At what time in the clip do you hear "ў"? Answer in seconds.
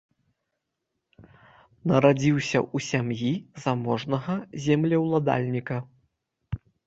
2.61-2.77